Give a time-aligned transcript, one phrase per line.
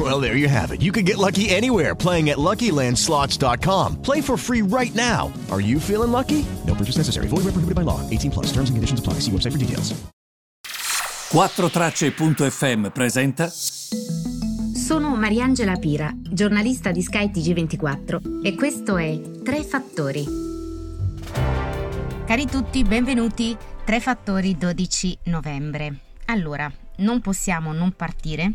[0.00, 0.80] Well, there you have it.
[0.80, 4.00] You can get lucky anywhere playing at LuckyLandSlots.com.
[4.00, 5.30] Play for free right now.
[5.50, 6.46] Are you feeling lucky?
[6.66, 7.28] No purchase necessary.
[7.28, 8.00] Void where prohibited by law.
[8.08, 8.46] 18 plus.
[8.46, 9.20] Terms and conditions apply.
[9.20, 9.92] See website for details.
[11.30, 20.24] 4Tracce.fm presenta Sono Mariangela Pira, giornalista di Sky TG24 e questo è Tre Fattori.
[22.26, 23.56] Cari tutti, benvenuti.
[23.84, 25.98] Tre Fattori 12 novembre.
[26.24, 28.54] Allora, non possiamo non partire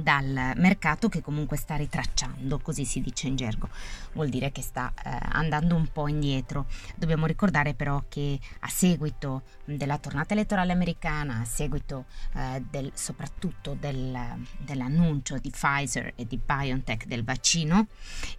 [0.00, 3.68] dal mercato che comunque sta ritracciando, così si dice in gergo,
[4.12, 6.66] vuol dire che sta eh, andando un po' indietro.
[6.94, 13.76] Dobbiamo ricordare però che a seguito della tornata elettorale americana, a seguito eh, del, soprattutto
[13.78, 14.16] del,
[14.58, 17.88] dell'annuncio di Pfizer e di BioNTech del vaccino,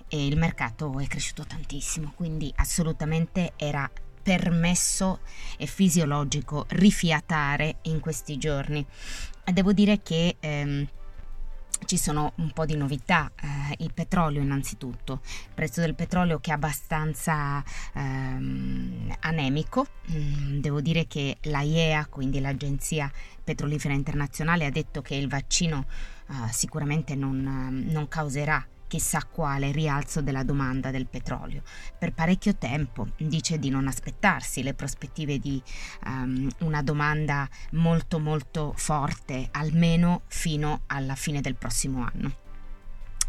[0.08, 3.90] eh, il mercato è cresciuto tantissimo, quindi assolutamente era
[4.22, 5.20] permesso
[5.58, 8.86] e fisiologico rifiatare in questi giorni.
[9.52, 10.88] Devo dire che ehm,
[11.86, 16.52] ci sono un po' di novità, eh, il petrolio innanzitutto, il prezzo del petrolio che
[16.52, 17.64] è abbastanza
[17.94, 23.12] ehm, anemico, mm, devo dire che la IEA, quindi l'Agenzia
[23.44, 25.86] Petrolifera Internazionale, ha detto che il vaccino
[26.30, 31.62] eh, sicuramente non, non causerà chissà quale rialzo della domanda del petrolio.
[31.98, 35.62] Per parecchio tempo dice di non aspettarsi le prospettive di
[36.06, 42.48] um, una domanda molto molto forte, almeno fino alla fine del prossimo anno.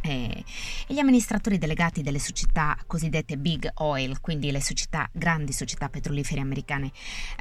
[0.02, 0.44] E
[0.86, 6.90] gli amministratori delegati delle società cosiddette big oil, quindi le società, grandi società petrolifere americane,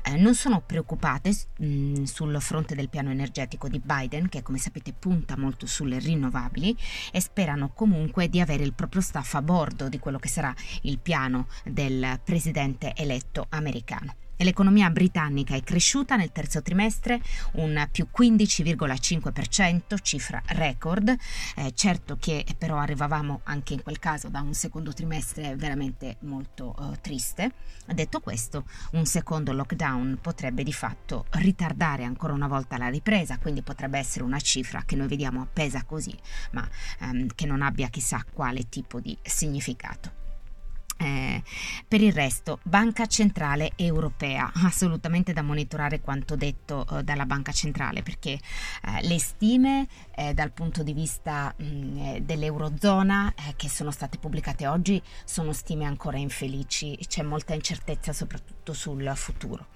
[0.03, 4.57] eh, non sono preoccupate mh, mm, sul fronte del piano energetico di Biden, che come
[4.57, 6.75] sapete punta molto sulle rinnovabili,
[7.11, 11.00] e sperano comunque di avere il proprio staff a bordo di quello che sarà il
[11.00, 14.16] piano del presidente eletto americano.
[14.41, 17.22] L'economia britannica è cresciuta nel terzo trimestre
[17.53, 21.13] un più 15,5%, cifra record.
[21.57, 26.73] Eh, certo che però arrivavamo anche in quel caso da un secondo trimestre veramente molto
[26.79, 27.51] eh, triste.
[27.85, 28.63] Detto questo,
[28.94, 34.23] un secondo lockdown potrebbe di fatto ritardare ancora una volta la ripresa, quindi potrebbe essere
[34.23, 36.17] una cifra che noi vediamo appesa così,
[36.51, 36.66] ma
[37.01, 40.19] ehm, che non abbia chissà quale tipo di significato.
[41.01, 41.41] Eh,
[41.87, 48.03] per il resto, Banca Centrale Europea, assolutamente da monitorare quanto detto eh, dalla Banca Centrale,
[48.03, 53.69] perché eh, le stime eh, dal punto di vista mh, mm, eh, dell'Eurozona eh, che
[53.69, 59.67] sono state pubblicate oggi sono stime ancora infelici, c'è molta incertezza soprattutto sul futuro.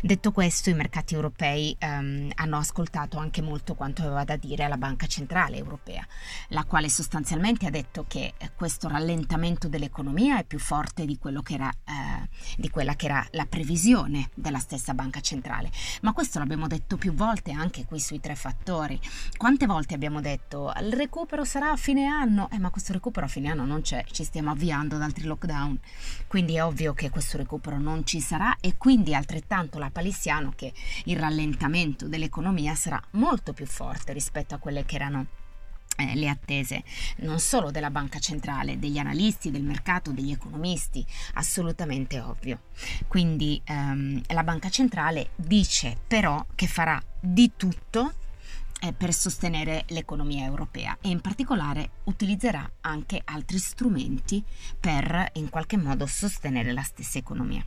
[0.00, 4.78] Detto questo, i mercati europei ehm, hanno ascoltato anche molto quanto aveva da dire la
[4.78, 6.06] Banca Centrale Europea,
[6.48, 10.68] la quale sostanzialmente ha detto che questo rallentamento dell'economia è più forte
[11.04, 15.70] di, che era, eh, di quella che era la previsione della stessa banca centrale.
[16.02, 19.00] Ma questo l'abbiamo detto più volte anche qui sui tre fattori.
[19.36, 22.48] Quante volte abbiamo detto il recupero sarà a fine anno?
[22.50, 25.78] Eh, ma questo recupero a fine anno non c'è, ci stiamo avviando ad altri lockdown.
[26.26, 30.72] Quindi è ovvio che questo recupero non ci sarà e quindi altrettanto la palissiano che
[31.04, 35.26] il rallentamento dell'economia sarà molto più forte rispetto a quelle che erano
[36.14, 36.82] le attese
[37.18, 42.60] non solo della banca centrale, degli analisti, del mercato, degli economisti, assolutamente ovvio.
[43.06, 48.14] Quindi ehm, la banca centrale dice però che farà di tutto
[48.80, 54.42] eh, per sostenere l'economia europea e in particolare utilizzerà anche altri strumenti
[54.78, 57.64] per in qualche modo sostenere la stessa economia.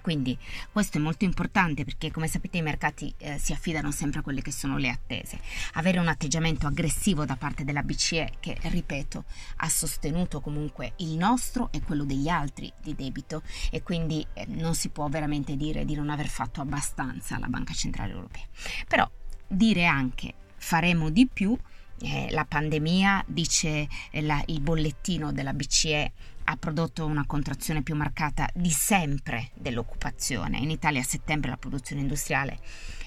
[0.00, 0.36] Quindi
[0.70, 4.42] questo è molto importante perché come sapete i mercati eh, si affidano sempre a quelle
[4.42, 5.40] che sono le attese.
[5.74, 9.24] Avere un atteggiamento aggressivo da parte della BCE che, ripeto,
[9.56, 14.74] ha sostenuto comunque il nostro e quello degli altri di debito e quindi eh, non
[14.74, 18.44] si può veramente dire di non aver fatto abbastanza la Banca Centrale Europea.
[18.86, 19.08] Però
[19.48, 21.56] dire anche faremo di più
[22.00, 26.12] eh, la pandemia, dice eh, la, il bollettino della BCE,
[26.48, 30.58] ha prodotto una contrazione più marcata di sempre dell'occupazione.
[30.58, 32.58] In Italia a settembre la produzione industriale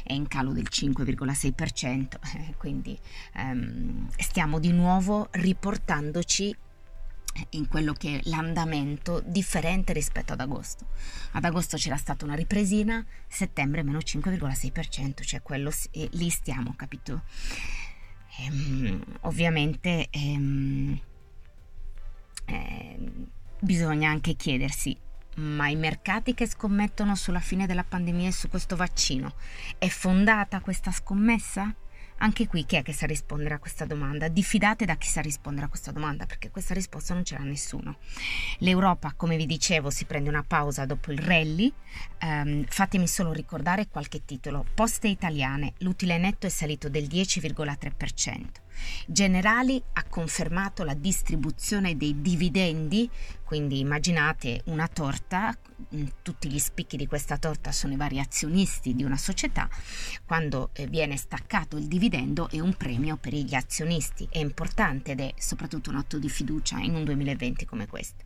[0.03, 2.97] è in calo del 5,6%, eh, quindi
[3.35, 6.55] ehm, stiamo di nuovo riportandoci
[7.51, 10.87] in quello che è l'andamento differente rispetto ad agosto.
[11.31, 15.71] Ad agosto c'era stata una ripresina, settembre meno 5,6%, cioè quello
[16.11, 17.21] lì stiamo, capito?
[18.39, 20.99] Ehm, ovviamente ehm,
[22.49, 22.97] eh,
[23.59, 24.97] bisogna anche chiedersi,
[25.35, 29.33] ma i mercati che scommettono sulla fine della pandemia e su questo vaccino,
[29.77, 31.73] è fondata questa scommessa?
[32.21, 34.27] Anche qui chi è che sa rispondere a questa domanda?
[34.27, 37.97] Diffidate da chi sa rispondere a questa domanda perché questa risposta non ce l'ha nessuno.
[38.57, 41.71] L'Europa, come vi dicevo, si prende una pausa dopo il rally.
[42.21, 44.65] Um, fatemi solo ricordare qualche titolo.
[44.73, 48.67] Poste italiane, l'utile netto è salito del 10,3%.
[49.05, 53.09] Generali ha confermato la distribuzione dei dividendi,
[53.43, 55.57] quindi immaginate una torta,
[55.95, 59.69] mm, tutti gli spicchi di questa torta sono i vari azionisti di una società,
[60.25, 65.21] quando eh, viene staccato il dividendo è un premio per gli azionisti, è importante ed
[65.21, 68.23] è soprattutto un atto di fiducia in un 2020 come questo.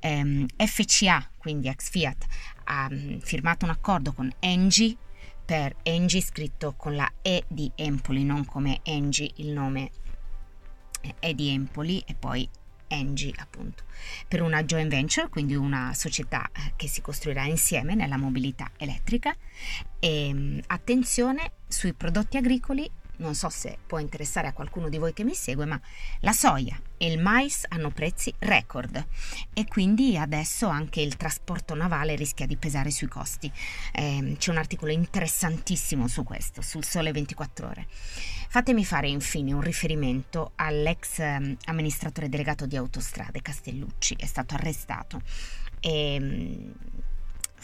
[0.00, 2.26] Ehm, FCA, quindi ex Fiat,
[2.64, 4.96] ha um, firmato un accordo con Engie
[5.44, 9.90] per Engie scritto con la E di Empoli, non come Engie il nome
[11.20, 12.48] è di Empoli e poi
[12.88, 13.84] Engie appunto,
[14.28, 19.34] per una joint venture, quindi una società eh, che si costruirà insieme nella mobilità elettrica.
[19.98, 25.12] E mm, attenzione sui prodotti agricoli non so se può interessare a qualcuno di voi
[25.12, 25.80] che mi segue, ma
[26.20, 29.06] la soia e il mais hanno prezzi record
[29.52, 33.50] e quindi adesso anche il trasporto navale rischia di pesare sui costi.
[33.92, 37.86] Eh, c'è un articolo interessantissimo su questo, sul Sole 24 ore.
[38.48, 45.20] Fatemi fare infine un riferimento all'ex ehm, amministratore delegato di autostrade Castellucci, è stato arrestato
[45.80, 46.72] e ehm,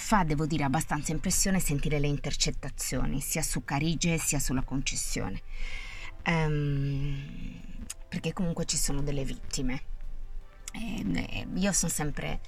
[0.02, 5.40] fa, devo dire, abbastanza impressione sentire le intercettazioni, sia su Carige sia sulla concessione.
[6.26, 7.60] Um,
[8.08, 9.84] perché comunque ci sono delle vittime.
[10.72, 12.40] E, io sono sempre,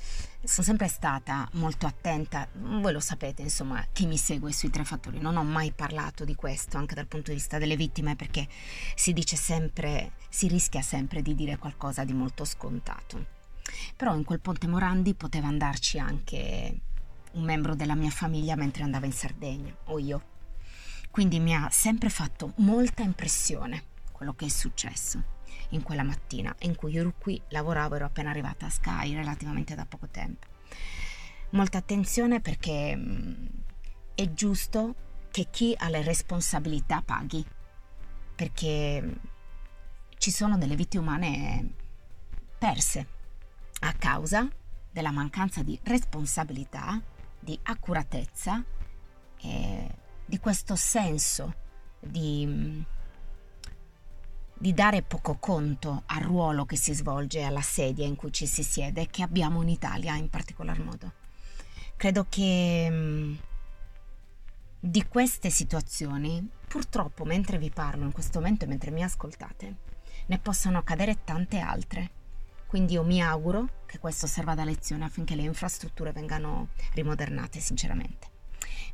[0.43, 5.21] sono sempre stata molto attenta, voi lo sapete, insomma, chi mi segue sui tre fattori,
[5.21, 8.49] non ho mai parlato di questo anche dal punto di vista delle vittime perché
[8.95, 13.27] si dice sempre, si rischia sempre di dire qualcosa di molto scontato.
[13.97, 16.81] Però in quel ponte Morandi poteva andarci anche
[17.35, 20.33] un membro della mia famiglia mentre andava in Sardegna, o io.
[21.11, 25.23] Quindi mi ha sempre fatto molta impressione quello che è successo
[25.71, 29.75] in quella mattina in cui io ero qui, lavoravo, ero appena arrivata a Sky relativamente
[29.75, 30.47] da poco tempo.
[31.51, 33.47] Molta attenzione perché mm,
[34.15, 34.95] è giusto
[35.31, 37.45] che chi ha le responsabilità paghi,
[38.35, 39.13] perché mm,
[40.19, 41.75] ci sono delle vite umane
[42.59, 43.07] perse
[43.81, 44.49] a causa
[44.91, 47.01] della mancanza di responsabilità
[47.45, 48.65] di accuratezza
[49.41, 49.89] e
[50.25, 51.55] di questo senso
[52.01, 52.83] di,
[54.55, 58.63] di dare poco conto al ruolo che si svolge alla sedia in cui ci si
[58.63, 61.13] siede che abbiamo in Italia in particolar modo.
[61.97, 63.35] Credo che mm,
[64.81, 69.77] di queste situazioni, purtroppo mentre vi parlo in questo momento e mentre mi ascoltate,
[70.27, 72.23] ne possano accadere tante altre
[72.75, 78.27] quindi io mi auguro che questo serva da lezione affinché le infrastrutture vengano rimodernate sinceramente.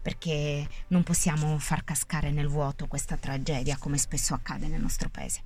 [0.02, 5.44] Perché non possiamo far cascare nel vuoto questa tragedia come spesso accade nel nostro paese.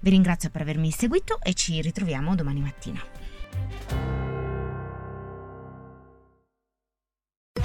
[0.00, 4.05] Vi ringrazio per avermi seguito e ci ritroviamo domani mattina.